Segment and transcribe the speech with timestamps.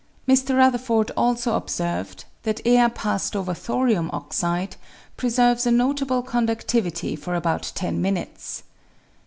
[0.27, 0.57] Mr.
[0.57, 4.75] Rutherford also observed that air passed over thorium oxide
[5.15, 8.63] preserves a notable condudivity for about ten minutes.